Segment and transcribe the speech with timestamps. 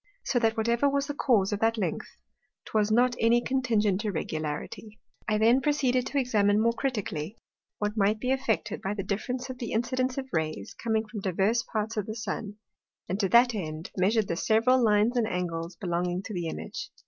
[0.23, 2.17] So that whatever was the cause of that length,
[2.65, 4.99] 'twas not any contingent Irregularity.
[5.27, 7.37] I then proceeded to examine more critically,
[7.77, 11.61] what might be effected by the difference of the incidence of Rays coming from divers
[11.71, 12.55] parts of the Sun;
[13.07, 16.89] and to that end, measur'd the several Lines and Angles belonging to the Image.